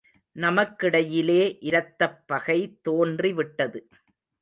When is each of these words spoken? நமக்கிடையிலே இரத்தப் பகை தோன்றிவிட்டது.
நமக்கிடையிலே 0.35 1.57
இரத்தப் 1.61 2.19
பகை 2.25 2.59
தோன்றிவிட்டது. 2.81 3.87